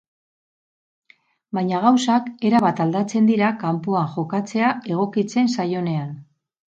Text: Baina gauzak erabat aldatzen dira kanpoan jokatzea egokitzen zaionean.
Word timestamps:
Baina 1.57 1.81
gauzak 1.83 2.31
erabat 2.51 2.81
aldatzen 2.85 3.29
dira 3.33 3.51
kanpoan 3.65 4.09
jokatzea 4.15 4.73
egokitzen 4.97 5.53
zaionean. 5.59 6.09